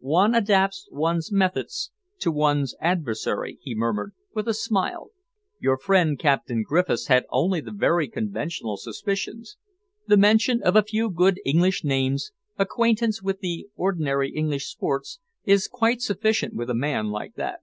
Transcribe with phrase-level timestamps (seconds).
[0.00, 5.10] "One adapts one's methods to one's adversary," he murmured, with a smile,
[5.60, 9.56] "Your friend Captain Griffiths had only the very conventional suspicions.
[10.08, 15.68] The mention of a few good English names, acquaintance with the ordinary English sports, is
[15.68, 17.60] quite sufficient with a man like that."